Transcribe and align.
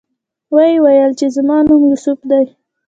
ویې 0.55 0.77
ویل 0.83 1.11
چې 1.19 1.25
زما 1.35 1.57
نوم 1.67 1.81
یوسف 1.91 2.19
دی. 2.29 2.45